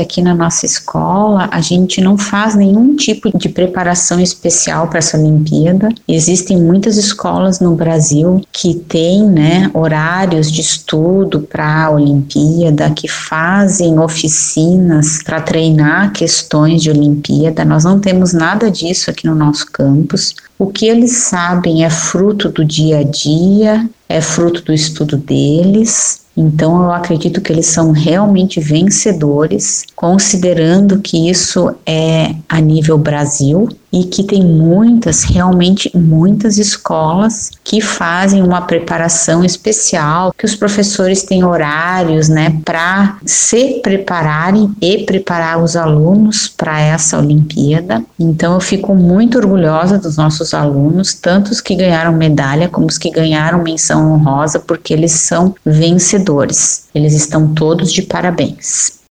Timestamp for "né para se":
42.30-43.80